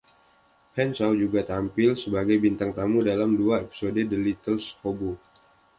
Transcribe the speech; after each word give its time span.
Henshaw 0.77 1.13
juga 1.23 1.39
tampil 1.51 1.91
sebagai 2.03 2.37
bintang 2.43 2.71
tamu 2.77 2.99
dalam 3.09 3.31
dua 3.41 3.55
episode 3.65 3.99
"The 4.11 4.17
Littlest 4.25 4.69
Hobo". 4.83 5.11